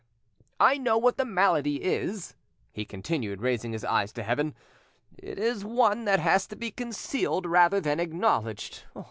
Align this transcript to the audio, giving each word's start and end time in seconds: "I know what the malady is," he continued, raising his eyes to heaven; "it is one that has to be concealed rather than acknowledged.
"I 0.59 0.79
know 0.79 0.97
what 0.97 1.17
the 1.17 1.25
malady 1.25 1.83
is," 1.83 2.33
he 2.71 2.85
continued, 2.85 3.39
raising 3.43 3.71
his 3.71 3.83
eyes 3.85 4.11
to 4.13 4.23
heaven; 4.23 4.55
"it 5.15 5.37
is 5.37 5.63
one 5.63 6.05
that 6.05 6.19
has 6.19 6.47
to 6.47 6.55
be 6.55 6.71
concealed 6.71 7.45
rather 7.45 7.79
than 7.79 7.99
acknowledged. 7.99 8.85